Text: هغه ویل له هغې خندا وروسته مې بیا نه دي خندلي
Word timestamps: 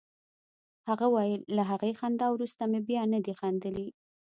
هغه 0.89 1.07
ویل 1.13 1.41
له 1.55 1.63
هغې 1.71 1.91
خندا 1.99 2.27
وروسته 2.31 2.63
مې 2.71 2.79
بیا 2.89 3.03
نه 3.13 3.19
دي 3.25 3.33
خندلي 3.39 3.87